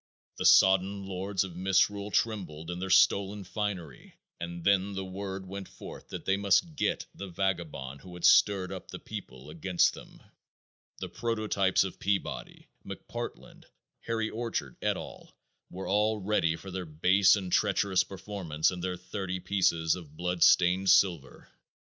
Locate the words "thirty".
18.97-19.39